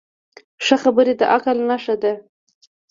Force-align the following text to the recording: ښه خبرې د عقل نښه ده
ښه 0.65 0.75
خبرې 0.83 1.13
د 1.19 1.21
عقل 1.33 1.57
نښه 1.69 1.95
ده 2.01 2.13